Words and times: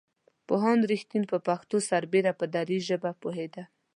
پوهاند 0.47 0.83
رښتین 0.91 1.23
پر 1.29 1.39
پښتو 1.47 1.77
سربېره 1.89 2.31
په 2.39 2.45
دري 2.55 2.79
ژبه 2.87 3.11
پوهېده. 3.21 3.63